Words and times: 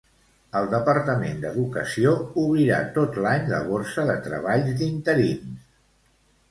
El 0.59 0.69
Departament 0.69 1.37
d'Educació 1.43 2.13
obrirà 2.45 2.81
tot 2.99 3.21
l'any 3.27 3.47
la 3.55 3.61
borsa 3.69 4.09
de 4.13 4.19
treball 4.31 4.69
d'interins. 4.83 5.71